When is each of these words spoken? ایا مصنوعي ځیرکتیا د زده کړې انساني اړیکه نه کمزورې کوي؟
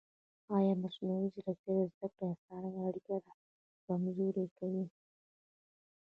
ایا 0.55 0.73
مصنوعي 0.83 1.27
ځیرکتیا 1.33 1.73
د 1.79 1.89
زده 1.93 2.05
کړې 2.13 2.23
انساني 2.29 2.71
اړیکه 2.87 3.15
نه 3.27 3.33
کمزورې 3.85 4.45
کوي؟ 4.57 4.85